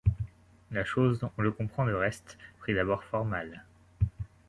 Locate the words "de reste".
1.85-2.39